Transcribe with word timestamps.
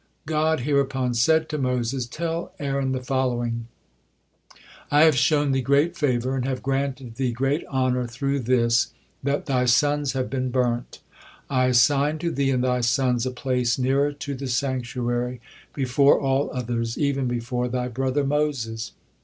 God 0.25 0.61
hereupon 0.61 1.13
said 1.13 1.47
to 1.49 1.59
Moses: 1.59 2.07
"Tell 2.07 2.53
Aaron 2.57 2.91
the 2.91 3.03
following: 3.03 3.67
'I 4.89 5.01
have 5.03 5.15
shown 5.15 5.51
thee 5.51 5.61
great 5.61 5.95
favor 5.95 6.35
and 6.35 6.43
have 6.43 6.63
granted 6.63 7.17
thee 7.17 7.31
great 7.31 7.63
honor 7.69 8.07
through 8.07 8.39
this, 8.39 8.93
that 9.21 9.45
thy 9.45 9.65
sons 9.65 10.13
have 10.13 10.27
been 10.27 10.49
burnt. 10.49 11.01
I 11.51 11.65
assigned 11.67 12.19
to 12.21 12.31
thee 12.31 12.49
and 12.49 12.63
thy 12.63 12.81
sons 12.81 13.27
a 13.27 13.31
place 13.31 13.77
nearer 13.77 14.11
to 14.11 14.33
the 14.33 14.47
sanctuary, 14.47 15.39
before 15.71 16.19
all 16.19 16.49
others, 16.49 16.97
even 16.97 17.27
before 17.27 17.67
thy 17.67 17.87
brother 17.87 18.23
Moses. 18.23 18.93